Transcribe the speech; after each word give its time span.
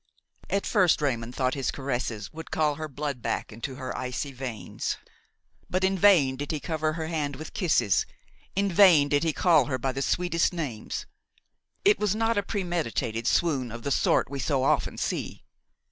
At 0.49 0.65
first 0.65 0.99
Raymon 0.99 1.31
thought 1.31 1.53
that 1.53 1.59
his 1.59 1.69
caresses 1.69 2.33
would 2.33 2.49
call 2.49 2.73
her 2.73 2.87
blood 2.87 3.21
back 3.21 3.51
into 3.53 3.75
her 3.75 3.95
icy 3.95 4.31
veins; 4.31 4.97
but 5.69 5.83
in 5.83 5.95
vain 5.95 6.37
did 6.37 6.51
he 6.51 6.59
cover 6.59 6.93
her 6.93 7.05
hand 7.05 7.35
with 7.35 7.53
kisses; 7.53 8.07
in 8.55 8.71
vain 8.71 9.09
did 9.09 9.23
he 9.23 9.31
call 9.31 9.65
her 9.65 9.77
by 9.77 9.91
the 9.91 10.01
sweetest 10.01 10.53
names. 10.53 11.05
It 11.85 11.99
was 11.99 12.15
not 12.15 12.35
a 12.35 12.41
premeditated 12.41 13.27
swoon 13.27 13.71
of 13.71 13.83
the 13.83 13.91
sort 13.91 14.27
we 14.27 14.39
so 14.39 14.63
often 14.63 14.97
see. 14.97 15.43